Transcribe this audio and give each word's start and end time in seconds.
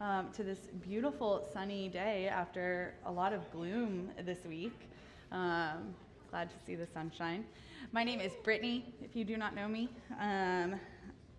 um, 0.00 0.30
to 0.32 0.42
this 0.42 0.58
beautiful 0.82 1.46
sunny 1.52 1.88
day 1.88 2.28
after 2.28 2.94
a 3.06 3.12
lot 3.12 3.32
of 3.32 3.50
gloom 3.50 4.10
this 4.24 4.44
week. 4.44 4.78
Um, 5.32 5.94
glad 6.30 6.50
to 6.50 6.56
see 6.66 6.74
the 6.74 6.86
sunshine. 6.86 7.44
My 7.92 8.04
name 8.04 8.20
is 8.20 8.32
Brittany, 8.44 8.94
if 9.02 9.16
you 9.16 9.24
do 9.24 9.36
not 9.36 9.54
know 9.54 9.68
me. 9.68 9.88
Um, 10.20 10.78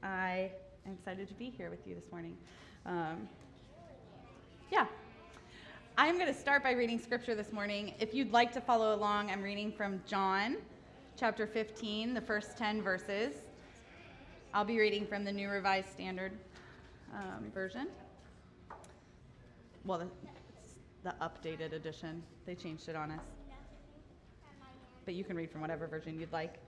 I 0.02 0.52
am 0.86 0.94
excited 0.94 1.28
to 1.28 1.34
be 1.36 1.50
here 1.50 1.70
with 1.70 1.86
you 1.86 1.96
this 1.96 2.10
morning. 2.12 2.36
Um, 2.86 3.28
yeah. 4.72 4.86
I'm 6.00 6.16
going 6.16 6.28
to 6.28 6.40
start 6.40 6.64
by 6.64 6.72
reading 6.72 7.00
scripture 7.00 7.36
this 7.36 7.52
morning. 7.52 7.94
If 8.00 8.14
you'd 8.14 8.32
like 8.32 8.52
to 8.54 8.62
follow 8.62 8.96
along, 8.96 9.32
I'm 9.32 9.42
reading 9.42 9.72
from 9.72 10.02
John 10.08 10.58
chapter 11.20 11.48
15, 11.48 12.14
the 12.14 12.22
first 12.22 12.58
10 12.58 12.82
verses. 12.82 13.34
I'll 14.54 14.66
be 14.66 14.80
reading 14.80 15.06
from 15.06 15.24
the 15.24 15.32
New 15.32 15.50
Revised 15.50 15.90
Standard 15.90 16.34
um, 17.14 17.52
Version. 17.52 17.88
Well, 19.88 20.00
the, 20.00 21.10
the 21.10 21.16
updated 21.22 21.72
edition. 21.72 22.22
They 22.46 22.56
changed 22.56 22.90
it 22.90 22.96
on 22.98 23.10
us. 23.10 23.22
But 25.06 25.14
you 25.14 25.24
can 25.24 25.38
read 25.38 25.50
from 25.50 25.62
whatever 25.62 25.88
version 25.88 26.20
you'd 26.20 26.34
like. 26.34 26.60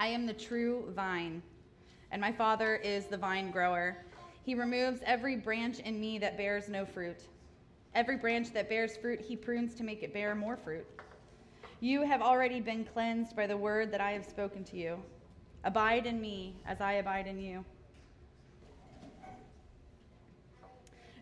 I 0.00 0.08
am 0.08 0.26
the 0.26 0.32
true 0.32 0.92
vine, 0.96 1.40
and 2.10 2.20
my 2.20 2.32
Father 2.32 2.74
is 2.74 3.06
the 3.06 3.16
vine 3.16 3.52
grower. 3.52 3.96
He 4.42 4.56
removes 4.56 5.02
every 5.06 5.36
branch 5.36 5.78
in 5.78 6.00
me 6.00 6.18
that 6.18 6.36
bears 6.36 6.68
no 6.68 6.84
fruit. 6.84 7.28
Every 7.94 8.16
branch 8.16 8.52
that 8.54 8.68
bears 8.68 8.96
fruit, 8.96 9.20
he 9.20 9.36
prunes 9.36 9.76
to 9.76 9.84
make 9.84 10.02
it 10.02 10.12
bear 10.12 10.34
more 10.34 10.56
fruit. 10.56 10.86
You 11.78 12.02
have 12.02 12.22
already 12.22 12.58
been 12.58 12.84
cleansed 12.84 13.36
by 13.36 13.46
the 13.46 13.56
word 13.56 13.92
that 13.92 14.00
I 14.00 14.10
have 14.10 14.24
spoken 14.24 14.64
to 14.64 14.76
you. 14.76 15.00
Abide 15.62 16.06
in 16.06 16.20
me 16.20 16.56
as 16.66 16.80
I 16.80 16.94
abide 16.94 17.28
in 17.28 17.38
you. 17.38 17.64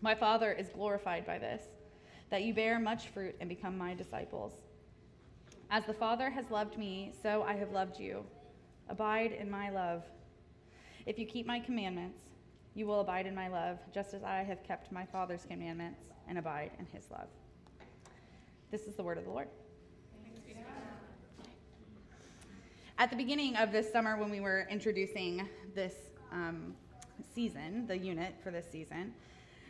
My 0.00 0.14
Father 0.14 0.52
is 0.52 0.68
glorified 0.68 1.26
by 1.26 1.38
this, 1.38 1.62
that 2.30 2.42
you 2.42 2.54
bear 2.54 2.78
much 2.78 3.08
fruit 3.08 3.34
and 3.40 3.48
become 3.48 3.76
my 3.76 3.94
disciples. 3.94 4.52
As 5.70 5.84
the 5.86 5.92
Father 5.92 6.30
has 6.30 6.50
loved 6.50 6.78
me, 6.78 7.12
so 7.20 7.42
I 7.42 7.54
have 7.54 7.72
loved 7.72 7.98
you. 7.98 8.24
Abide 8.88 9.32
in 9.32 9.50
my 9.50 9.70
love. 9.70 10.04
If 11.04 11.18
you 11.18 11.26
keep 11.26 11.46
my 11.46 11.58
commandments, 11.58 12.20
you 12.74 12.86
will 12.86 13.00
abide 13.00 13.26
in 13.26 13.34
my 13.34 13.48
love, 13.48 13.78
just 13.92 14.14
as 14.14 14.22
I 14.22 14.44
have 14.44 14.62
kept 14.62 14.92
my 14.92 15.04
Father's 15.04 15.44
commandments 15.44 16.00
and 16.28 16.38
abide 16.38 16.70
in 16.78 16.86
his 16.86 17.10
love. 17.10 17.26
This 18.70 18.82
is 18.82 18.94
the 18.94 19.02
word 19.02 19.18
of 19.18 19.24
the 19.24 19.30
Lord. 19.30 19.48
At 22.98 23.10
the 23.10 23.16
beginning 23.16 23.56
of 23.56 23.72
this 23.72 23.90
summer, 23.90 24.16
when 24.16 24.30
we 24.30 24.40
were 24.40 24.66
introducing 24.70 25.48
this 25.74 25.94
um, 26.32 26.74
season, 27.34 27.86
the 27.86 27.96
unit 27.96 28.34
for 28.42 28.50
this 28.50 28.70
season, 28.70 29.12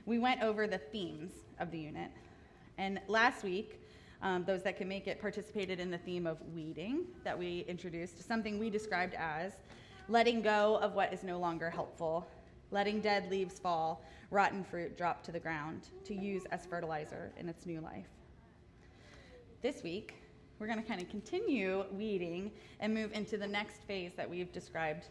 we 0.08 0.18
went 0.18 0.42
over 0.42 0.66
the 0.66 0.78
themes 0.78 1.32
of 1.60 1.70
the 1.70 1.78
unit. 1.78 2.10
And 2.78 2.98
last 3.08 3.44
week, 3.44 3.82
um, 4.22 4.42
those 4.44 4.62
that 4.62 4.78
can 4.78 4.88
make 4.88 5.06
it 5.06 5.20
participated 5.20 5.78
in 5.78 5.90
the 5.90 5.98
theme 5.98 6.26
of 6.26 6.38
weeding 6.54 7.04
that 7.24 7.38
we 7.38 7.66
introduced, 7.68 8.26
something 8.26 8.58
we 8.58 8.70
described 8.70 9.14
as 9.14 9.52
letting 10.08 10.40
go 10.40 10.78
of 10.80 10.94
what 10.94 11.12
is 11.12 11.22
no 11.22 11.38
longer 11.38 11.68
helpful, 11.68 12.26
letting 12.70 13.02
dead 13.02 13.30
leaves 13.30 13.58
fall, 13.58 14.02
rotten 14.30 14.64
fruit 14.64 14.96
drop 14.96 15.22
to 15.24 15.30
the 15.30 15.38
ground 15.38 15.88
to 16.06 16.14
use 16.14 16.44
as 16.50 16.64
fertilizer 16.64 17.30
in 17.36 17.46
its 17.46 17.66
new 17.66 17.82
life. 17.82 18.08
This 19.60 19.82
week, 19.82 20.14
we're 20.58 20.68
going 20.68 20.80
to 20.82 20.88
kind 20.88 21.02
of 21.02 21.08
continue 21.10 21.84
weeding 21.92 22.50
and 22.80 22.94
move 22.94 23.12
into 23.12 23.36
the 23.36 23.46
next 23.46 23.82
phase 23.82 24.12
that 24.16 24.28
we've 24.28 24.52
described 24.52 25.04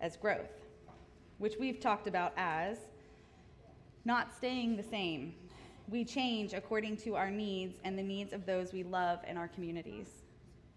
as 0.00 0.16
growth, 0.16 0.64
which 1.36 1.56
we've 1.60 1.78
talked 1.78 2.06
about 2.06 2.32
as 2.38 2.78
not 4.04 4.34
staying 4.34 4.76
the 4.76 4.82
same. 4.82 5.34
We 5.88 6.04
change 6.04 6.54
according 6.54 6.98
to 6.98 7.16
our 7.16 7.30
needs 7.30 7.78
and 7.84 7.98
the 7.98 8.02
needs 8.02 8.32
of 8.32 8.46
those 8.46 8.72
we 8.72 8.82
love 8.82 9.20
in 9.28 9.36
our 9.36 9.48
communities. 9.48 10.22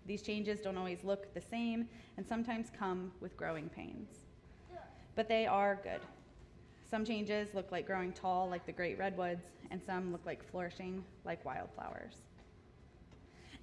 These 0.06 0.22
changes 0.22 0.60
don't 0.60 0.78
always 0.78 1.04
look 1.04 1.34
the 1.34 1.42
same 1.42 1.88
and 2.18 2.28
sometimes 2.28 2.68
come 2.78 3.12
with 3.22 3.38
growing 3.38 3.70
pains. 3.70 4.10
But 5.16 5.30
they 5.30 5.46
are 5.46 5.80
good. 5.84 6.02
Some 6.90 7.06
changes 7.06 7.54
look 7.54 7.72
like 7.72 7.88
growing 7.88 8.12
tall, 8.12 8.50
like 8.50 8.66
the 8.66 8.72
great 8.72 8.98
redwoods, 8.98 9.46
and 9.72 9.82
some 9.82 10.12
look 10.12 10.26
like 10.26 10.44
flourishing, 10.44 11.04
like 11.26 11.44
wildflowers. 11.46 12.16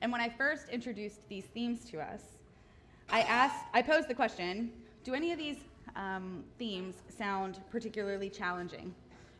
And 0.00 0.10
when 0.10 0.21
I 0.21 0.28
first 0.28 0.69
introduced 0.69 1.28
these 1.28 1.44
themes 1.44 1.84
to 1.91 2.00
us, 2.00 2.22
I 3.10 3.21
asked, 3.22 3.66
I 3.75 3.82
posed 3.82 4.09
the 4.09 4.15
question 4.15 4.72
do 5.03 5.15
any 5.15 5.32
of 5.32 5.38
these 5.38 5.56
um, 5.97 6.44
themes 6.59 6.97
sound 7.09 7.60
particularly 7.71 8.28
challenging 8.28 8.94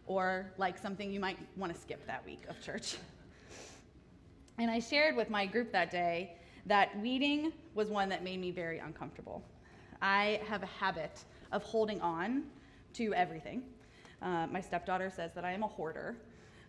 or 0.07 0.53
like 0.59 0.79
something 0.79 1.13
you 1.13 1.21
might 1.21 1.39
want 1.57 1.75
to 1.75 1.81
skip 1.81 2.07
that 2.07 2.25
week 2.25 2.43
of 2.49 2.61
church. 2.63 2.97
And 4.59 4.71
I 4.71 4.79
shared 4.79 5.17
with 5.17 5.31
my 5.31 5.47
group 5.47 5.73
that 5.73 5.91
day 5.91 6.37
that 6.67 6.99
weeding 7.01 7.53
was 7.75 7.89
one 7.89 8.09
that 8.11 8.23
made 8.23 8.41
me 8.41 8.51
very 8.51 8.79
uncomfortable. 8.79 9.43
I 10.03 10.41
have 10.49 10.63
a 10.63 10.67
habit 10.67 11.25
of 11.53 11.63
holding 11.63 12.01
on 12.01 12.45
to 12.95 13.15
everything. 13.15 13.63
Uh, 14.23 14.47
my 14.49 14.61
stepdaughter 14.61 15.11
says 15.11 15.33
that 15.35 15.45
I 15.45 15.53
am 15.53 15.63
a 15.63 15.67
hoarder. 15.67 16.17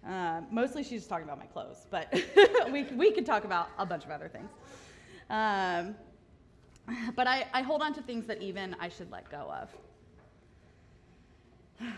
Uh, 0.07 0.41
mostly 0.49 0.83
she's 0.83 1.01
just 1.01 1.09
talking 1.09 1.25
about 1.25 1.37
my 1.37 1.45
clothes, 1.45 1.85
but 1.91 2.11
we, 2.71 2.83
we 2.83 3.11
could 3.11 3.25
talk 3.25 3.43
about 3.43 3.69
a 3.77 3.85
bunch 3.85 4.05
of 4.05 4.11
other 4.11 4.29
things. 4.29 4.49
Um, 5.29 5.95
but 7.15 7.27
I, 7.27 7.45
I 7.53 7.61
hold 7.61 7.81
on 7.81 7.93
to 7.93 8.01
things 8.01 8.25
that 8.27 8.41
even 8.41 8.75
I 8.79 8.89
should 8.89 9.11
let 9.11 9.29
go 9.29 9.53
of. 11.79 11.91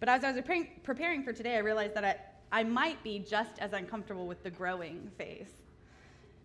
But 0.00 0.08
as 0.08 0.24
I 0.24 0.32
was 0.32 0.42
preparing 0.82 1.22
for 1.22 1.32
today, 1.32 1.56
I 1.56 1.60
realized 1.60 1.94
that 1.94 2.04
I, 2.04 2.60
I 2.60 2.64
might 2.64 3.02
be 3.02 3.18
just 3.18 3.58
as 3.58 3.72
uncomfortable 3.72 4.26
with 4.26 4.42
the 4.42 4.50
growing 4.50 5.10
phase 5.16 5.50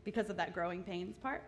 because 0.04 0.30
of 0.30 0.38
that 0.38 0.54
growing 0.54 0.84
pains 0.84 1.16
part. 1.18 1.44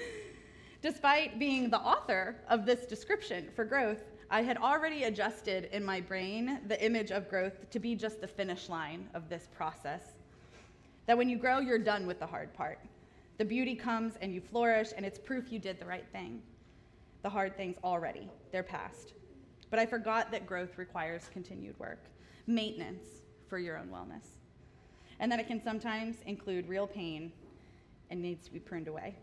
Despite 0.82 1.38
being 1.38 1.70
the 1.70 1.78
author 1.78 2.36
of 2.48 2.66
this 2.66 2.84
description 2.84 3.48
for 3.54 3.64
growth, 3.64 4.00
I 4.30 4.42
had 4.42 4.58
already 4.58 5.04
adjusted 5.04 5.68
in 5.72 5.84
my 5.84 6.00
brain 6.00 6.60
the 6.66 6.84
image 6.84 7.10
of 7.10 7.30
growth 7.30 7.70
to 7.70 7.78
be 7.78 7.94
just 7.94 8.20
the 8.20 8.26
finish 8.26 8.68
line 8.68 9.08
of 9.14 9.28
this 9.28 9.48
process. 9.54 10.02
That 11.06 11.16
when 11.16 11.28
you 11.28 11.38
grow, 11.38 11.60
you're 11.60 11.78
done 11.78 12.06
with 12.06 12.18
the 12.18 12.26
hard 12.26 12.52
part. 12.54 12.80
The 13.38 13.44
beauty 13.44 13.74
comes 13.74 14.14
and 14.20 14.34
you 14.34 14.40
flourish, 14.40 14.88
and 14.96 15.06
it's 15.06 15.18
proof 15.18 15.50
you 15.50 15.58
did 15.58 15.78
the 15.78 15.86
right 15.86 16.06
thing. 16.12 16.42
The 17.22 17.30
hard 17.30 17.56
things 17.56 17.76
already, 17.82 18.28
they're 18.52 18.62
past. 18.62 19.14
But 19.70 19.78
I 19.78 19.86
forgot 19.86 20.30
that 20.30 20.46
growth 20.46 20.78
requires 20.78 21.28
continued 21.32 21.78
work, 21.78 22.04
maintenance 22.46 23.06
for 23.48 23.58
your 23.58 23.78
own 23.78 23.88
wellness, 23.88 24.26
and 25.20 25.30
that 25.30 25.40
it 25.40 25.46
can 25.46 25.62
sometimes 25.62 26.16
include 26.26 26.68
real 26.68 26.86
pain 26.86 27.32
and 28.10 28.20
needs 28.20 28.44
to 28.46 28.52
be 28.52 28.58
pruned 28.58 28.88
away. 28.88 29.14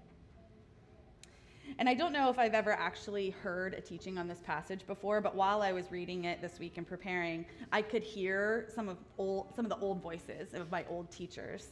And 1.79 1.88
I 1.88 1.94
don't 1.94 2.12
know 2.12 2.29
if 2.29 2.38
I've 2.38 2.53
ever 2.53 2.74
actually 2.74 3.29
heard 3.29 3.73
a 3.73 3.82
teaching 3.82 4.17
on 4.17 4.28
this 4.28 4.41
passage 4.43 4.85
before, 4.88 5.22
but 5.22 5.35
while 5.35 5.61
I 5.61 5.72
was 5.72 5.90
reading 5.91 6.26
it 6.26 6.41
this 6.41 6.59
week 6.59 6.78
and 6.78 6.85
preparing, 6.85 7.46
I 7.72 7.82
could 7.82 8.03
hear 8.03 8.67
some 8.76 8.90
of, 8.90 8.97
old, 9.17 9.47
some 9.55 9.64
of 9.64 9.70
the 9.70 9.78
old 9.78 10.02
voices 10.02 10.53
of 10.53 10.70
my 10.70 10.84
old 10.90 11.09
teachers 11.11 11.67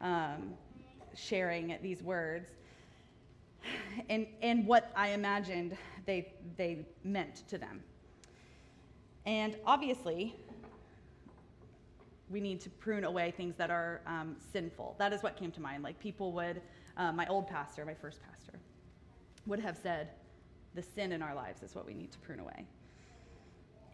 um, 0.00 0.54
sharing 1.14 1.76
these 1.82 2.02
words 2.02 2.48
and, 4.08 4.26
and 4.40 4.66
what 4.66 4.92
I 4.96 5.08
imagined 5.08 5.76
they, 6.06 6.32
they 6.56 6.86
meant 7.04 7.48
to 7.48 7.58
them. 7.58 7.82
And 9.26 9.56
obviously, 9.66 10.34
we 12.30 12.40
need 12.40 12.60
to 12.60 12.70
prune 12.70 13.04
away 13.04 13.30
things 13.30 13.56
that 13.56 13.70
are 13.70 14.00
um, 14.06 14.36
sinful. 14.52 14.96
That 14.98 15.12
is 15.12 15.22
what 15.22 15.36
came 15.36 15.52
to 15.52 15.60
mind. 15.60 15.82
Like 15.82 15.98
people 16.00 16.32
would, 16.32 16.62
uh, 16.96 17.12
my 17.12 17.26
old 17.26 17.46
pastor, 17.46 17.84
my 17.84 17.94
first 17.94 18.20
pastor, 18.22 18.58
would 19.46 19.60
have 19.60 19.76
said, 19.76 20.08
the 20.74 20.82
sin 20.82 21.12
in 21.12 21.22
our 21.22 21.34
lives 21.34 21.62
is 21.62 21.74
what 21.74 21.86
we 21.86 21.92
need 21.92 22.10
to 22.12 22.18
prune 22.18 22.40
away. 22.40 22.66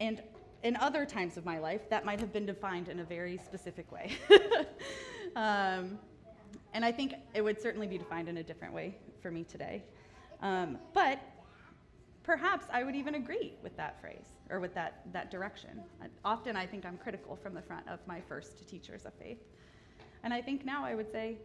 And 0.01 0.23
in 0.63 0.77
other 0.77 1.05
times 1.05 1.37
of 1.37 1.45
my 1.45 1.59
life, 1.59 1.89
that 1.91 2.05
might 2.05 2.21
have 2.21 2.33
been 2.33 2.47
defined 2.47 2.89
in 2.89 3.01
a 3.01 3.05
very 3.05 3.37
specific 3.37 3.91
way. 3.91 4.13
um, 5.37 5.99
and 6.73 6.85
I 6.85 6.93
think 6.93 7.15
it 7.35 7.43
would 7.43 7.61
certainly 7.61 7.87
be 7.87 7.99
defined 7.99 8.29
in 8.29 8.37
a 8.37 8.43
different 8.43 8.73
way 8.73 8.97
for 9.21 9.31
me 9.31 9.45
today. 9.45 9.83
Um, 10.41 10.79
but 10.95 11.21
perhaps 12.29 12.67
I 12.71 12.85
would 12.85 12.95
even 12.95 13.15
agree 13.15 13.55
with 13.63 13.75
that 13.79 13.99
phrase 14.03 14.37
or 14.51 14.61
with 14.61 14.75
that, 14.75 15.01
that 15.15 15.31
direction. 15.31 15.83
Often 16.27 16.57
I 16.57 16.67
think 16.67 16.85
I'm 16.85 16.99
critical 16.99 17.35
from 17.35 17.55
the 17.55 17.63
front 17.63 17.89
of 17.89 18.01
my 18.07 18.21
first 18.21 18.69
teachers 18.69 19.07
of 19.07 19.15
faith. 19.15 19.39
And 20.23 20.35
I 20.35 20.43
think 20.43 20.67
now 20.67 20.85
I 20.85 20.95
would 20.95 21.11
say, 21.11 21.39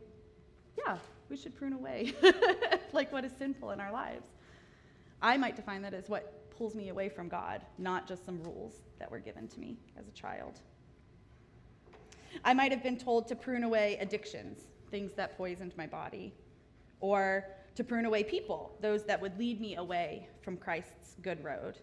yeah, 0.77 0.97
we 1.29 1.37
should 1.37 1.55
prune 1.55 1.71
away 1.71 2.13
like 2.91 3.13
what 3.13 3.23
is 3.23 3.31
sinful 3.39 3.71
in 3.71 3.79
our 3.79 3.93
lives. 3.93 4.27
I 5.21 5.37
might 5.37 5.55
define 5.55 5.81
that 5.83 5.93
as 5.93 6.09
what 6.09 6.49
pulls 6.49 6.75
me 6.75 6.89
away 6.89 7.07
from 7.07 7.29
God, 7.29 7.61
not 7.77 8.05
just 8.05 8.25
some 8.25 8.43
rules 8.43 8.81
that 8.99 9.09
were 9.09 9.19
given 9.19 9.47
to 9.47 9.59
me 9.61 9.77
as 9.97 10.09
a 10.09 10.11
child. 10.11 10.59
I 12.43 12.53
might 12.53 12.73
have 12.73 12.83
been 12.83 12.97
told 12.97 13.29
to 13.29 13.37
prune 13.37 13.63
away 13.63 13.97
addictions, 14.01 14.67
things 14.91 15.13
that 15.13 15.37
poisoned 15.37 15.71
my 15.77 15.87
body, 15.87 16.33
or 16.99 17.45
to 17.75 17.83
prune 17.83 18.05
away 18.05 18.23
people, 18.23 18.71
those 18.81 19.03
that 19.05 19.21
would 19.21 19.37
lead 19.37 19.59
me 19.59 19.75
away 19.75 20.27
from 20.41 20.57
Christ's 20.57 21.15
good 21.21 21.43
road. 21.43 21.79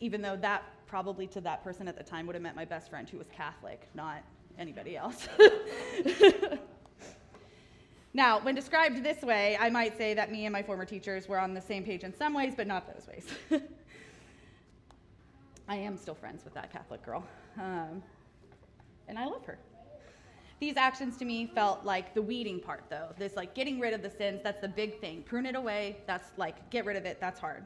Even 0.00 0.22
though 0.22 0.36
that 0.36 0.62
probably 0.86 1.26
to 1.28 1.40
that 1.42 1.62
person 1.62 1.86
at 1.86 1.96
the 1.96 2.02
time 2.02 2.26
would 2.26 2.34
have 2.34 2.42
meant 2.42 2.56
my 2.56 2.64
best 2.64 2.90
friend 2.90 3.08
who 3.08 3.18
was 3.18 3.28
Catholic, 3.28 3.86
not 3.94 4.24
anybody 4.58 4.96
else. 4.96 5.28
now, 8.14 8.40
when 8.40 8.54
described 8.54 9.04
this 9.04 9.22
way, 9.22 9.56
I 9.60 9.70
might 9.70 9.96
say 9.96 10.14
that 10.14 10.32
me 10.32 10.46
and 10.46 10.52
my 10.52 10.62
former 10.62 10.84
teachers 10.84 11.28
were 11.28 11.38
on 11.38 11.54
the 11.54 11.60
same 11.60 11.84
page 11.84 12.02
in 12.02 12.14
some 12.14 12.34
ways, 12.34 12.54
but 12.56 12.66
not 12.66 12.92
those 12.92 13.06
ways. 13.06 13.26
I 15.68 15.76
am 15.76 15.96
still 15.96 16.14
friends 16.14 16.44
with 16.44 16.54
that 16.54 16.72
Catholic 16.72 17.04
girl, 17.04 17.24
um, 17.56 18.02
and 19.06 19.18
I 19.18 19.26
love 19.26 19.44
her. 19.44 19.58
These 20.60 20.76
actions 20.76 21.16
to 21.16 21.24
me 21.24 21.46
felt 21.46 21.86
like 21.86 22.14
the 22.14 22.20
weeding 22.20 22.60
part, 22.60 22.84
though. 22.90 23.14
This, 23.18 23.34
like, 23.34 23.54
getting 23.54 23.80
rid 23.80 23.94
of 23.94 24.02
the 24.02 24.10
sins, 24.10 24.40
that's 24.44 24.60
the 24.60 24.68
big 24.68 25.00
thing. 25.00 25.22
Prune 25.22 25.46
it 25.46 25.56
away, 25.56 25.96
that's 26.06 26.32
like, 26.36 26.68
get 26.68 26.84
rid 26.84 26.96
of 26.96 27.06
it, 27.06 27.18
that's 27.18 27.40
hard. 27.40 27.64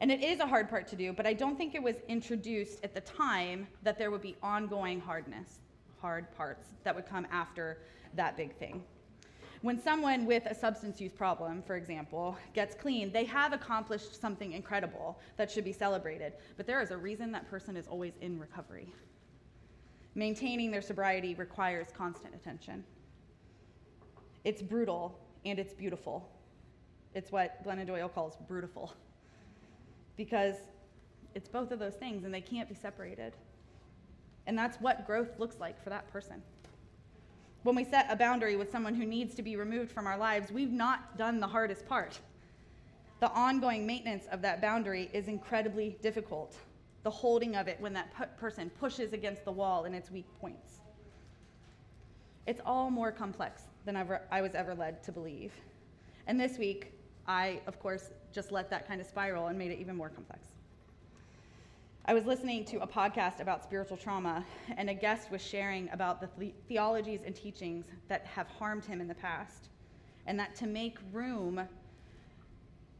And 0.00 0.10
it 0.10 0.22
is 0.22 0.40
a 0.40 0.46
hard 0.46 0.70
part 0.70 0.86
to 0.88 0.96
do, 0.96 1.12
but 1.12 1.26
I 1.26 1.34
don't 1.34 1.58
think 1.58 1.74
it 1.74 1.82
was 1.82 1.96
introduced 2.08 2.82
at 2.82 2.94
the 2.94 3.02
time 3.02 3.66
that 3.82 3.98
there 3.98 4.10
would 4.10 4.22
be 4.22 4.34
ongoing 4.42 4.98
hardness, 4.98 5.60
hard 6.00 6.34
parts 6.34 6.68
that 6.84 6.94
would 6.94 7.06
come 7.06 7.26
after 7.30 7.78
that 8.14 8.34
big 8.34 8.56
thing. 8.56 8.82
When 9.60 9.78
someone 9.78 10.24
with 10.24 10.46
a 10.46 10.54
substance 10.54 11.00
use 11.00 11.12
problem, 11.12 11.62
for 11.66 11.76
example, 11.76 12.36
gets 12.54 12.74
clean, 12.74 13.12
they 13.12 13.24
have 13.24 13.52
accomplished 13.52 14.18
something 14.18 14.52
incredible 14.52 15.18
that 15.36 15.50
should 15.50 15.64
be 15.64 15.72
celebrated. 15.72 16.34
But 16.56 16.66
there 16.66 16.80
is 16.80 16.90
a 16.90 16.96
reason 16.96 17.30
that 17.32 17.50
person 17.50 17.76
is 17.76 17.86
always 17.86 18.12
in 18.20 18.38
recovery. 18.38 18.92
Maintaining 20.16 20.70
their 20.70 20.80
sobriety 20.80 21.34
requires 21.34 21.88
constant 21.94 22.34
attention. 22.34 22.82
It's 24.44 24.62
brutal 24.62 25.20
and 25.44 25.58
it's 25.58 25.74
beautiful. 25.74 26.26
It's 27.14 27.30
what 27.30 27.62
Glennon 27.62 27.86
Doyle 27.86 28.08
calls 28.08 28.38
brutiful. 28.50 28.92
Because 30.16 30.54
it's 31.34 31.50
both 31.50 31.70
of 31.70 31.78
those 31.78 31.96
things 31.96 32.24
and 32.24 32.32
they 32.32 32.40
can't 32.40 32.66
be 32.66 32.74
separated. 32.74 33.34
And 34.46 34.56
that's 34.56 34.80
what 34.80 35.06
growth 35.06 35.38
looks 35.38 35.56
like 35.60 35.82
for 35.84 35.90
that 35.90 36.10
person. 36.10 36.42
When 37.64 37.76
we 37.76 37.84
set 37.84 38.06
a 38.08 38.16
boundary 38.16 38.56
with 38.56 38.72
someone 38.72 38.94
who 38.94 39.04
needs 39.04 39.34
to 39.34 39.42
be 39.42 39.56
removed 39.56 39.92
from 39.92 40.06
our 40.06 40.16
lives, 40.16 40.50
we've 40.50 40.72
not 40.72 41.18
done 41.18 41.40
the 41.40 41.46
hardest 41.46 41.86
part. 41.86 42.18
The 43.20 43.30
ongoing 43.32 43.86
maintenance 43.86 44.24
of 44.32 44.40
that 44.42 44.62
boundary 44.62 45.10
is 45.12 45.28
incredibly 45.28 45.98
difficult 46.00 46.56
the 47.06 47.10
holding 47.10 47.54
of 47.54 47.68
it 47.68 47.80
when 47.80 47.92
that 47.92 48.36
person 48.36 48.68
pushes 48.80 49.12
against 49.12 49.44
the 49.44 49.52
wall 49.52 49.84
in 49.84 49.94
its 49.94 50.10
weak 50.10 50.26
points. 50.40 50.80
It's 52.48 52.60
all 52.66 52.90
more 52.90 53.12
complex 53.12 53.62
than 53.84 53.94
ever, 53.94 54.22
I 54.32 54.40
was 54.40 54.56
ever 54.56 54.74
led 54.74 55.04
to 55.04 55.12
believe. 55.12 55.52
And 56.26 56.40
this 56.40 56.58
week, 56.58 56.94
I, 57.28 57.60
of 57.68 57.78
course, 57.78 58.10
just 58.32 58.50
let 58.50 58.68
that 58.70 58.88
kind 58.88 59.00
of 59.00 59.06
spiral 59.06 59.46
and 59.46 59.56
made 59.56 59.70
it 59.70 59.78
even 59.78 59.94
more 59.94 60.08
complex. 60.08 60.48
I 62.06 62.12
was 62.12 62.26
listening 62.26 62.64
to 62.64 62.78
a 62.78 62.86
podcast 62.88 63.38
about 63.38 63.62
spiritual 63.62 63.96
trauma, 63.96 64.44
and 64.76 64.90
a 64.90 64.94
guest 64.94 65.30
was 65.30 65.40
sharing 65.40 65.88
about 65.92 66.20
the 66.20 66.26
th- 66.40 66.54
theologies 66.66 67.20
and 67.24 67.36
teachings 67.36 67.86
that 68.08 68.26
have 68.26 68.48
harmed 68.48 68.84
him 68.84 69.00
in 69.00 69.06
the 69.06 69.14
past, 69.14 69.68
and 70.26 70.40
that 70.40 70.56
to 70.56 70.66
make 70.66 70.98
room 71.12 71.68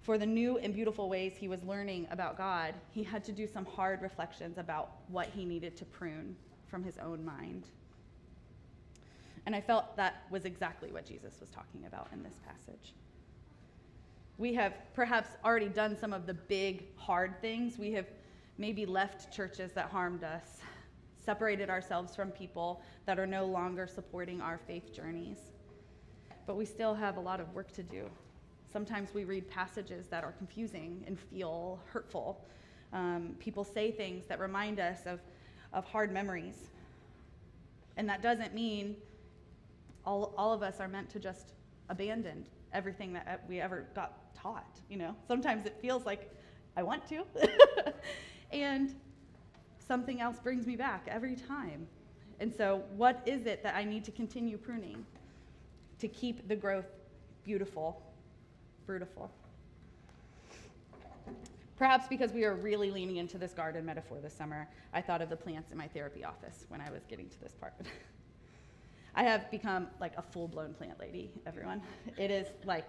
for 0.07 0.17
the 0.19 0.25
new 0.25 0.57
and 0.59 0.73
beautiful 0.73 1.09
ways 1.09 1.33
he 1.37 1.49
was 1.49 1.65
learning 1.65 2.07
about 2.13 2.39
God, 2.39 2.75
he 2.93 3.03
had 3.03 3.25
to 3.25 3.33
do 3.33 3.45
some 3.45 3.65
hard 3.65 4.03
reflections 4.03 4.57
about 4.57 4.93
what 5.09 5.27
he 5.35 5.45
needed 5.45 5.77
to 5.79 5.85
prune 5.85 6.37
from 6.69 6.85
his 6.85 6.97
own 6.99 7.25
mind. 7.25 7.65
And 9.47 9.57
I 9.57 9.61
felt 9.61 9.97
that 9.97 10.23
was 10.31 10.45
exactly 10.45 10.93
what 10.93 11.07
Jesus 11.07 11.41
was 11.41 11.51
talking 11.51 11.87
about 11.87 12.07
in 12.13 12.23
this 12.23 12.39
passage. 12.47 12.95
We 14.39 14.55
have 14.55 14.75
perhaps 14.95 15.31
already 15.45 15.69
done 15.69 15.99
some 15.99 16.13
of 16.13 16.25
the 16.25 16.35
big, 16.35 16.85
hard 16.97 17.41
things. 17.41 17.77
We 17.77 17.91
have 17.93 18.07
maybe 18.59 18.87
left 18.87 19.35
churches 19.35 19.73
that 19.73 19.87
harmed 19.87 20.23
us, 20.23 20.61
separated 21.25 21.69
ourselves 21.69 22.15
from 22.15 22.31
people 22.31 22.81
that 23.07 23.19
are 23.19 23.27
no 23.27 23.45
longer 23.45 23.89
supporting 23.89 24.41
our 24.41 24.61
faith 24.69 24.95
journeys. 24.95 25.39
But 26.47 26.57
we 26.57 26.65
still 26.65 26.95
have 26.95 27.17
a 27.17 27.21
lot 27.21 27.41
of 27.41 27.53
work 27.55 27.73
to 27.73 27.83
do 27.83 28.09
Sometimes 28.73 29.15
we 29.15 29.25
read 29.25 29.49
passages 29.49 30.07
that 30.09 30.25
are 30.25 30.33
confusing 30.33 31.05
and 31.07 31.19
feel 31.19 31.81
hurtful. 31.87 32.45
Um, 32.93 33.37
people 33.39 33.65
say 33.65 33.91
things 33.91 34.27
that 34.27 34.41
remind 34.41 34.81
us 34.81 35.07
of, 35.07 35.21
of 35.73 35.85
hard 35.85 36.13
memories. 36.13 36.71
And 37.97 38.09
that 38.09 38.23
doesn't 38.23 38.55
mean 38.55 38.97
all, 40.05 40.35
all 40.37 40.53
of 40.53 40.63
us 40.63 40.81
are 40.81 40.89
meant 40.89 41.11
to 41.11 41.19
just 41.19 41.53
abandon 41.89 42.47
everything 42.73 43.13
that 43.15 43.45
we 43.49 43.61
ever 43.61 43.87
got 43.95 44.35
taught. 44.35 44.81
You 44.89 44.99
know, 44.99 45.17
sometimes 45.27 45.67
it 45.67 45.77
feels 45.81 46.05
like 46.05 46.31
I 46.77 46.83
want 46.83 47.07
to, 47.09 47.25
and 48.53 48.95
something 49.79 50.21
else 50.21 50.39
brings 50.39 50.67
me 50.67 50.77
back 50.77 51.07
every 51.11 51.37
time. 51.37 51.87
And 52.39 52.53
so, 52.55 52.83
what 52.97 53.23
is 53.25 53.47
it 53.47 53.63
that 53.63 53.75
I 53.75 53.85
need 53.85 54.05
to 54.05 54.11
continue 54.11 54.59
pruning 54.59 55.07
to 55.99 56.09
keep 56.09 56.47
the 56.49 56.57
growth 56.57 56.87
beautiful 57.45 58.03
fruitful. 58.87 59.31
Perhaps 61.77 62.07
because 62.09 62.33
we 62.33 62.45
are 62.45 62.55
really 62.55 62.91
leaning 62.91 63.17
into 63.17 63.37
this 63.37 63.53
garden 63.53 63.85
metaphor 63.85 64.19
this 64.23 64.33
summer, 64.33 64.67
I 64.95 65.03
thought 65.03 65.21
of 65.21 65.29
the 65.29 65.37
plants 65.37 65.73
in 65.73 65.79
my 65.79 65.89
therapy 65.89 66.25
office 66.25 66.65
when 66.69 66.81
I 66.81 66.91
was 66.91 67.03
getting 67.05 67.29
to 67.29 67.41
this 67.41 67.53
part. 67.53 67.75
I 69.15 69.25
have 69.25 69.51
become 69.51 69.89
like 70.01 70.13
a 70.17 70.23
full 70.23 70.49
blown 70.49 70.73
plant 70.75 70.99
lady, 70.99 71.31
everyone. 71.47 71.83
It 72.17 72.31
is 72.31 72.47
like, 72.65 72.87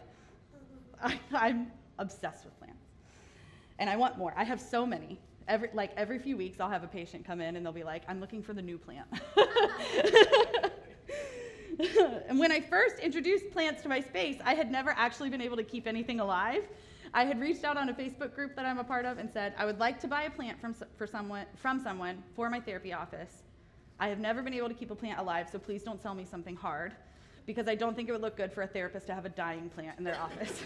I, 1.02 1.20
am 1.34 1.72
obsessed 2.00 2.46
with 2.46 2.58
plants. 2.60 2.84
And 3.80 3.90
I 3.90 3.98
want 3.98 4.18
more. 4.18 4.34
I 4.38 4.44
have 4.44 4.62
so 4.62 4.86
many. 4.86 5.20
Every, 5.48 5.70
like 5.74 5.92
every 5.96 6.20
few 6.20 6.38
weeks, 6.38 6.60
I'll 6.60 6.70
have 6.70 6.84
a 6.84 6.88
patient 6.88 7.26
come 7.26 7.42
in 7.42 7.56
and 7.56 7.66
they'll 7.66 7.74
be 7.74 7.84
like, 7.84 8.04
I'm 8.08 8.20
looking 8.20 8.42
for 8.42 8.54
the 8.54 8.62
new 8.62 8.78
plant. 8.78 9.08
and 12.28 12.40
when 12.40 12.52
I 12.52 12.60
first 12.60 13.00
introduced 13.00 13.52
plants 13.52 13.82
to 13.84 13.90
my 13.90 14.02
space, 14.02 14.38
I 14.44 14.56
had 14.56 14.72
never 14.72 14.92
actually 14.92 15.30
been 15.30 15.42
able 15.42 15.58
to 15.58 15.64
keep 15.64 15.88
anything 15.88 16.20
alive. 16.20 16.64
I 17.14 17.26
had 17.26 17.40
reached 17.40 17.64
out 17.64 17.78
on 17.78 17.90
a 17.90 17.94
Facebook 17.94 18.34
group 18.34 18.56
that 18.56 18.66
I'm 18.66 18.80
a 18.80 18.84
part 18.84 19.06
of 19.06 19.18
and 19.18 19.30
said, 19.32 19.54
I 19.58 19.66
would 19.66 19.80
like 19.80 20.00
to 20.02 20.08
buy 20.08 20.24
a 20.24 20.30
plant 20.30 20.60
from, 20.60 20.76
for 20.98 21.08
someone, 21.08 21.46
from 21.56 21.80
someone 21.80 22.24
for 22.36 22.50
my 22.50 22.60
therapy 22.60 22.94
office. 22.94 23.44
I 24.00 24.10
have 24.10 24.20
never 24.20 24.42
been 24.42 24.54
able 24.54 24.68
to 24.68 24.74
keep 24.74 24.92
a 24.92 24.96
plant 24.96 25.20
alive, 25.20 25.48
so 25.52 25.60
please 25.60 25.84
don't 25.84 26.02
sell 26.02 26.14
me 26.14 26.26
something 26.26 26.56
hard 26.56 26.94
because 27.46 27.68
I 27.68 27.76
don't 27.76 27.96
think 27.96 28.10
it 28.10 28.12
would 28.12 28.22
look 28.22 28.38
good 28.38 28.52
for 28.52 28.64
a 28.64 28.68
therapist 28.68 29.08
to 29.08 29.14
have 29.14 29.26
a 29.26 29.30
dying 29.30 29.70
plant 29.70 29.98
in 29.98 30.04
their 30.04 30.20
office. 30.20 30.62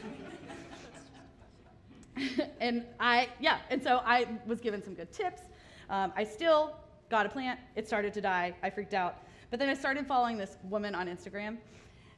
and 2.59 2.83
I, 2.99 3.29
yeah, 3.39 3.59
and 3.69 3.81
so 3.81 4.01
I 4.03 4.27
was 4.45 4.59
given 4.59 4.83
some 4.83 4.95
good 4.95 5.11
tips. 5.11 5.43
Um, 5.89 6.11
I 6.15 6.23
still 6.23 6.75
got 7.09 7.25
a 7.25 7.29
plant, 7.29 7.59
it 7.75 7.87
started 7.87 8.13
to 8.13 8.21
die, 8.21 8.53
I 8.63 8.69
freaked 8.69 8.93
out. 8.93 9.23
But 9.51 9.59
then 9.59 9.69
I 9.69 9.73
started 9.75 10.07
following 10.07 10.37
this 10.37 10.57
woman 10.63 10.95
on 10.95 11.07
Instagram 11.07 11.57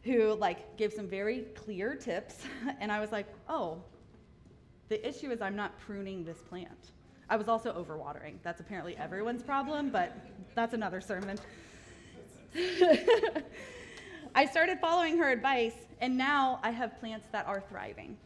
who 0.04 0.36
like 0.36 0.78
gave 0.78 0.94
some 0.94 1.08
very 1.08 1.46
clear 1.56 1.96
tips 1.96 2.46
and 2.80 2.92
I 2.92 3.00
was 3.00 3.12
like, 3.12 3.28
"Oh, 3.50 3.82
the 4.90 5.06
issue 5.06 5.32
is 5.32 5.42
I'm 5.42 5.56
not 5.56 5.78
pruning 5.80 6.24
this 6.24 6.42
plant." 6.44 6.92
I 7.30 7.36
was 7.36 7.48
also 7.48 7.74
overwatering. 7.74 8.36
That's 8.44 8.60
apparently 8.60 8.96
everyone's 8.98 9.42
problem, 9.42 9.90
but 9.90 10.16
that's 10.54 10.76
another 10.76 11.02
sermon. 11.02 11.40
I 14.36 14.46
started 14.46 14.80
following 14.80 15.18
her 15.18 15.32
advice, 15.32 15.74
and 16.02 16.16
now 16.16 16.60
I 16.62 16.70
have 16.70 17.00
plants 17.00 17.28
that 17.32 17.48
are 17.48 17.62
thriving. 17.62 18.18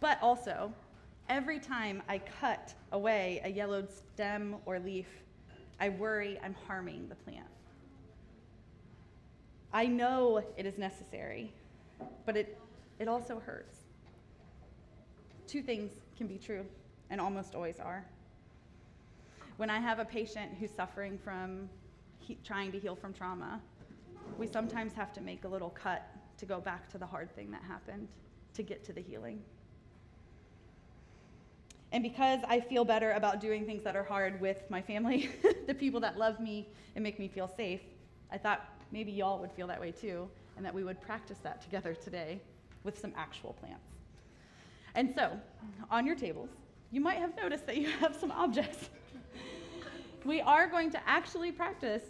But 0.00 0.18
also, 0.22 0.72
every 1.28 1.60
time 1.60 2.02
I 2.08 2.18
cut 2.18 2.74
away 2.90 3.40
a 3.44 3.50
yellowed 3.50 3.88
stem 3.92 4.56
or 4.66 4.80
leaf, 4.80 5.06
I 5.80 5.88
worry 5.88 6.38
I'm 6.44 6.54
harming 6.66 7.08
the 7.08 7.14
plant. 7.14 7.46
I 9.72 9.86
know 9.86 10.42
it 10.56 10.66
is 10.66 10.76
necessary, 10.76 11.52
but 12.26 12.36
it, 12.36 12.58
it 12.98 13.08
also 13.08 13.40
hurts. 13.40 13.78
Two 15.46 15.62
things 15.62 15.92
can 16.16 16.26
be 16.26 16.38
true, 16.38 16.66
and 17.08 17.20
almost 17.20 17.54
always 17.54 17.80
are. 17.80 18.04
When 19.56 19.70
I 19.70 19.78
have 19.78 19.98
a 19.98 20.04
patient 20.04 20.52
who's 20.58 20.70
suffering 20.70 21.18
from 21.18 21.68
he, 22.18 22.38
trying 22.44 22.72
to 22.72 22.78
heal 22.78 22.94
from 22.94 23.12
trauma, 23.12 23.60
we 24.38 24.46
sometimes 24.46 24.92
have 24.94 25.12
to 25.14 25.20
make 25.20 25.44
a 25.44 25.48
little 25.48 25.70
cut 25.70 26.06
to 26.38 26.46
go 26.46 26.60
back 26.60 26.88
to 26.90 26.98
the 26.98 27.06
hard 27.06 27.34
thing 27.34 27.50
that 27.52 27.62
happened 27.62 28.08
to 28.54 28.62
get 28.62 28.84
to 28.84 28.92
the 28.92 29.00
healing. 29.00 29.42
And 31.92 32.02
because 32.02 32.40
I 32.48 32.60
feel 32.60 32.84
better 32.84 33.12
about 33.12 33.40
doing 33.40 33.66
things 33.66 33.82
that 33.82 33.96
are 33.96 34.04
hard 34.04 34.40
with 34.40 34.62
my 34.68 34.80
family, 34.80 35.30
the 35.66 35.74
people 35.74 36.00
that 36.00 36.16
love 36.16 36.38
me 36.38 36.68
and 36.94 37.02
make 37.02 37.18
me 37.18 37.28
feel 37.28 37.48
safe, 37.48 37.80
I 38.30 38.38
thought 38.38 38.68
maybe 38.92 39.10
y'all 39.10 39.38
would 39.40 39.52
feel 39.52 39.66
that 39.66 39.80
way 39.80 39.90
too, 39.90 40.28
and 40.56 40.64
that 40.64 40.72
we 40.72 40.84
would 40.84 41.00
practice 41.00 41.38
that 41.42 41.60
together 41.62 41.94
today 41.94 42.40
with 42.84 42.98
some 42.98 43.12
actual 43.16 43.54
plants. 43.54 43.86
And 44.94 45.12
so, 45.14 45.38
on 45.90 46.06
your 46.06 46.16
tables, 46.16 46.48
you 46.90 47.00
might 47.00 47.18
have 47.18 47.36
noticed 47.36 47.66
that 47.66 47.76
you 47.76 47.88
have 48.00 48.14
some 48.14 48.30
objects. 48.30 48.88
we 50.24 50.40
are 50.40 50.68
going 50.68 50.90
to 50.90 51.08
actually 51.08 51.50
practice 51.50 52.02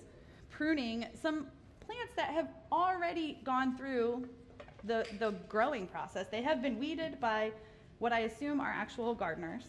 pruning 0.51 1.07
some 1.21 1.47
plants 1.81 2.13
that 2.17 2.31
have 2.31 2.49
already 2.71 3.39
gone 3.45 3.77
through 3.77 4.29
the, 4.85 5.07
the 5.19 5.33
growing 5.49 5.87
process. 5.87 6.27
They 6.31 6.43
have 6.43 6.63
been 6.63 6.79
weeded 6.79 7.21
by 7.21 7.53
what 8.01 8.13
I 8.13 8.21
assume 8.21 8.61
are 8.61 8.69
actual 8.69 9.15
gardeners. 9.15 9.63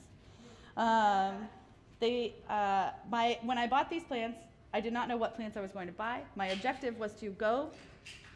Um, 0.75 1.47
they, 1.99 2.33
uh, 2.49 2.89
my, 3.09 3.37
when 3.43 3.59
I 3.59 3.67
bought 3.67 3.89
these 3.89 4.03
plants, 4.03 4.39
I 4.73 4.79
did 4.79 4.93
not 4.93 5.07
know 5.07 5.17
what 5.17 5.35
plants 5.35 5.57
I 5.57 5.61
was 5.61 5.71
going 5.71 5.87
to 5.87 5.93
buy. 5.93 6.21
My 6.35 6.47
objective 6.47 6.97
was 6.97 7.13
to 7.15 7.29
go 7.31 7.69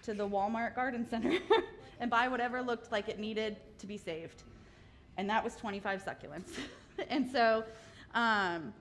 to 0.04 0.14
the 0.14 0.28
Walmart 0.28 0.76
garden 0.76 1.08
center 1.10 1.40
and 2.00 2.12
buy 2.12 2.28
whatever 2.28 2.62
looked 2.62 2.92
like 2.92 3.10
it 3.10 3.20
needed 3.20 3.56
to 3.80 3.88
be 3.88 3.98
saved. 3.98 4.44
And 5.18 5.30
that 5.30 5.44
was 5.44 5.56
25 5.56 6.04
succulents. 6.04 6.52
and 7.10 7.32
so 7.32 7.64
um, 8.14 8.74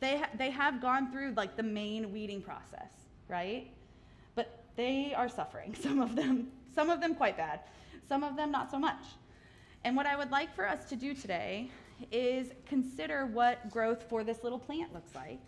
they, 0.00 0.18
ha- 0.18 0.30
they 0.36 0.50
have 0.50 0.82
gone 0.82 1.12
through 1.12 1.32
like 1.36 1.56
the 1.56 1.62
main 1.62 2.12
weeding 2.12 2.42
process, 2.42 2.90
right? 3.28 3.70
But 4.34 4.64
they 4.74 5.14
are 5.16 5.28
suffering, 5.28 5.74
some 5.80 6.00
of 6.00 6.16
them, 6.16 6.48
some 6.74 6.90
of 6.90 7.00
them 7.00 7.14
quite 7.14 7.36
bad, 7.36 7.60
some 8.08 8.24
of 8.24 8.36
them 8.36 8.50
not 8.50 8.68
so 8.70 8.80
much. 8.80 9.02
And 9.84 9.96
what 9.96 10.06
I 10.06 10.16
would 10.16 10.30
like 10.30 10.54
for 10.54 10.68
us 10.68 10.84
to 10.86 10.96
do 10.96 11.14
today 11.14 11.70
is 12.12 12.48
consider 12.66 13.26
what 13.26 13.70
growth 13.70 14.04
for 14.08 14.24
this 14.24 14.42
little 14.42 14.58
plant 14.58 14.92
looks 14.92 15.14
like. 15.14 15.40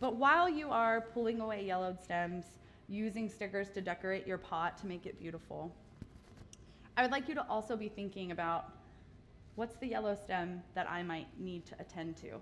But 0.00 0.16
while 0.16 0.48
you 0.48 0.70
are 0.70 1.00
pulling 1.00 1.40
away 1.40 1.64
yellowed 1.64 2.02
stems, 2.02 2.44
using 2.88 3.28
stickers 3.28 3.70
to 3.70 3.80
decorate 3.80 4.26
your 4.26 4.38
pot 4.38 4.78
to 4.78 4.86
make 4.86 5.06
it 5.06 5.18
beautiful, 5.18 5.74
I 6.96 7.02
would 7.02 7.10
like 7.10 7.28
you 7.28 7.34
to 7.34 7.46
also 7.48 7.76
be 7.76 7.88
thinking 7.88 8.30
about 8.30 8.72
what's 9.56 9.76
the 9.76 9.86
yellow 9.86 10.14
stem 10.14 10.62
that 10.74 10.88
I 10.88 11.02
might 11.02 11.26
need 11.38 11.66
to 11.66 11.74
attend 11.80 12.16
to. 12.18 12.40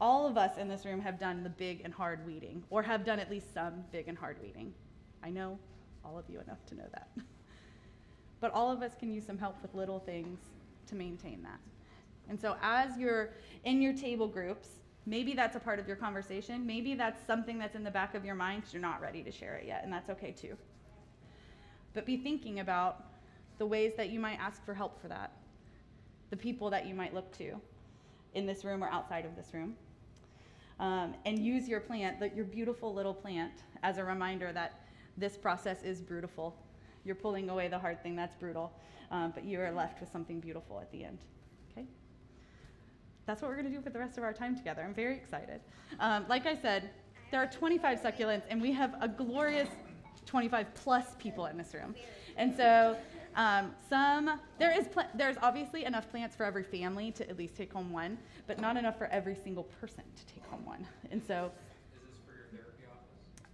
All 0.00 0.26
of 0.26 0.36
us 0.36 0.58
in 0.58 0.68
this 0.68 0.84
room 0.84 1.00
have 1.00 1.18
done 1.18 1.42
the 1.42 1.50
big 1.50 1.82
and 1.84 1.92
hard 1.92 2.26
weeding, 2.26 2.64
or 2.70 2.82
have 2.82 3.04
done 3.04 3.18
at 3.18 3.30
least 3.30 3.52
some 3.54 3.84
big 3.92 4.08
and 4.08 4.18
hard 4.18 4.38
weeding. 4.42 4.74
I 5.22 5.30
know 5.30 5.58
all 6.04 6.18
of 6.18 6.24
you 6.28 6.40
enough 6.40 6.64
to 6.66 6.74
know 6.74 6.86
that. 6.92 7.08
but 8.44 8.52
all 8.52 8.70
of 8.70 8.82
us 8.82 8.92
can 8.94 9.10
use 9.10 9.24
some 9.24 9.38
help 9.38 9.56
with 9.62 9.72
little 9.74 9.98
things 9.98 10.38
to 10.86 10.94
maintain 10.94 11.42
that. 11.42 11.58
And 12.28 12.38
so, 12.38 12.58
as 12.60 12.98
you're 12.98 13.30
in 13.64 13.80
your 13.80 13.94
table 13.94 14.28
groups, 14.28 14.68
maybe 15.06 15.32
that's 15.32 15.56
a 15.56 15.58
part 15.58 15.78
of 15.78 15.88
your 15.88 15.96
conversation. 15.96 16.66
Maybe 16.66 16.94
that's 16.94 17.26
something 17.26 17.58
that's 17.58 17.74
in 17.74 17.82
the 17.82 17.90
back 17.90 18.14
of 18.14 18.22
your 18.22 18.34
mind. 18.34 18.64
You're 18.70 18.82
not 18.82 19.00
ready 19.00 19.22
to 19.22 19.30
share 19.30 19.54
it 19.54 19.66
yet, 19.66 19.80
and 19.82 19.90
that's 19.90 20.10
okay 20.10 20.30
too. 20.30 20.58
But 21.94 22.04
be 22.04 22.18
thinking 22.18 22.60
about 22.60 23.06
the 23.56 23.64
ways 23.64 23.94
that 23.96 24.10
you 24.10 24.20
might 24.20 24.38
ask 24.38 24.62
for 24.62 24.74
help 24.74 25.00
for 25.00 25.08
that, 25.08 25.32
the 26.28 26.36
people 26.36 26.68
that 26.68 26.86
you 26.86 26.94
might 26.94 27.14
look 27.14 27.34
to 27.38 27.58
in 28.34 28.44
this 28.44 28.62
room 28.62 28.84
or 28.84 28.90
outside 28.90 29.24
of 29.24 29.36
this 29.36 29.54
room. 29.54 29.74
Um, 30.80 31.14
and 31.24 31.38
use 31.38 31.66
your 31.66 31.80
plant, 31.80 32.18
your 32.36 32.44
beautiful 32.44 32.92
little 32.92 33.14
plant, 33.14 33.62
as 33.82 33.96
a 33.96 34.04
reminder 34.04 34.52
that 34.52 34.82
this 35.16 35.34
process 35.34 35.82
is 35.82 36.02
brutal. 36.02 36.54
You're 37.04 37.14
pulling 37.14 37.48
away 37.50 37.68
the 37.68 37.78
hard 37.78 38.02
thing 38.02 38.16
that's 38.16 38.34
brutal, 38.34 38.72
um, 39.10 39.32
but 39.34 39.44
you 39.44 39.60
are 39.60 39.70
left 39.70 40.00
with 40.00 40.10
something 40.10 40.40
beautiful 40.40 40.80
at 40.80 40.90
the 40.90 41.04
end. 41.04 41.18
Okay? 41.70 41.86
That's 43.26 43.42
what 43.42 43.48
we're 43.48 43.56
going 43.56 43.70
to 43.70 43.76
do 43.76 43.82
for 43.82 43.90
the 43.90 43.98
rest 43.98 44.18
of 44.18 44.24
our 44.24 44.32
time 44.32 44.56
together. 44.56 44.82
I'm 44.82 44.94
very 44.94 45.14
excited. 45.14 45.60
Um, 46.00 46.24
like 46.28 46.46
I 46.46 46.56
said, 46.56 46.90
there 47.30 47.42
are 47.42 47.46
25 47.46 48.00
succulents, 48.00 48.42
and 48.48 48.60
we 48.60 48.72
have 48.72 48.94
a 49.00 49.08
glorious 49.08 49.68
25 50.26 50.74
plus 50.74 51.14
people 51.18 51.46
in 51.46 51.56
this 51.56 51.74
room. 51.74 51.94
And 52.36 52.56
so 52.56 52.96
um, 53.36 53.74
some 53.88 54.40
there 54.58 54.76
is 54.76 54.86
pl- 54.88 55.08
there's 55.14 55.36
obviously 55.42 55.84
enough 55.84 56.08
plants 56.10 56.36
for 56.36 56.44
every 56.44 56.62
family 56.62 57.10
to 57.12 57.28
at 57.28 57.36
least 57.36 57.56
take 57.56 57.72
home 57.72 57.92
one, 57.92 58.18
but 58.46 58.60
not 58.60 58.76
enough 58.76 58.96
for 58.96 59.06
every 59.06 59.34
single 59.34 59.64
person 59.64 60.04
to 60.16 60.26
take 60.34 60.44
home 60.46 60.64
one. 60.64 60.86
And 61.10 61.22
so, 61.26 61.50
is 61.92 62.00
this 62.08 62.20
for 62.24 62.32
your 62.32 62.62
therapy 62.62 62.84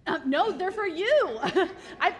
office? 0.07 0.23
um, 0.23 0.29
no, 0.29 0.51
they're 0.51 0.71
for 0.71 0.87
you. 0.87 1.39
I, 1.99 2.15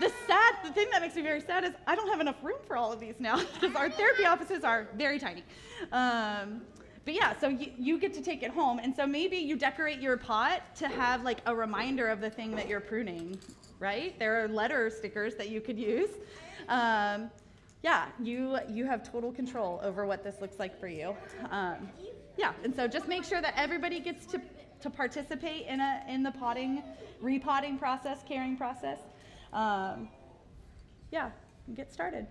the 0.00 0.12
sad, 0.26 0.54
the 0.64 0.72
thing 0.72 0.88
that 0.92 1.02
makes 1.02 1.14
me 1.16 1.22
very 1.22 1.40
sad 1.40 1.64
is 1.64 1.72
I 1.86 1.94
don't 1.94 2.08
have 2.08 2.20
enough 2.20 2.36
room 2.42 2.58
for 2.66 2.76
all 2.76 2.92
of 2.92 3.00
these 3.00 3.14
now 3.18 3.42
because 3.60 3.74
our 3.74 3.90
therapy 3.90 4.24
offices 4.24 4.64
are 4.64 4.88
very 4.96 5.18
tiny. 5.18 5.44
Um, 5.92 6.62
but 7.04 7.14
yeah, 7.14 7.38
so 7.38 7.48
you, 7.48 7.72
you 7.78 7.98
get 7.98 8.12
to 8.14 8.20
take 8.20 8.42
it 8.42 8.50
home, 8.50 8.78
and 8.78 8.94
so 8.94 9.06
maybe 9.06 9.36
you 9.36 9.56
decorate 9.56 10.00
your 10.00 10.18
pot 10.18 10.74
to 10.76 10.88
have 10.88 11.22
like 11.22 11.38
a 11.46 11.54
reminder 11.54 12.08
of 12.08 12.20
the 12.20 12.28
thing 12.28 12.54
that 12.56 12.68
you're 12.68 12.80
pruning, 12.80 13.38
right? 13.78 14.18
There 14.18 14.44
are 14.44 14.48
letter 14.48 14.90
stickers 14.90 15.34
that 15.36 15.48
you 15.48 15.60
could 15.60 15.78
use. 15.78 16.10
Um, 16.68 17.30
yeah, 17.82 18.08
you 18.22 18.58
you 18.68 18.84
have 18.84 19.10
total 19.10 19.32
control 19.32 19.80
over 19.82 20.04
what 20.04 20.22
this 20.22 20.40
looks 20.40 20.58
like 20.58 20.78
for 20.78 20.88
you. 20.88 21.16
Um, 21.50 21.88
yeah, 22.36 22.52
and 22.62 22.74
so 22.74 22.86
just 22.86 23.08
make 23.08 23.24
sure 23.24 23.40
that 23.40 23.54
everybody 23.56 24.00
gets 24.00 24.26
to 24.26 24.40
to 24.80 24.90
participate 24.90 25.66
in 25.66 25.80
a 25.80 26.02
in 26.08 26.22
the 26.22 26.32
potting, 26.32 26.82
repotting 27.20 27.78
process, 27.78 28.18
caring 28.26 28.56
process. 28.56 28.98
Um, 29.52 30.08
yeah, 31.10 31.30
get 31.74 31.92
started. 31.92 32.26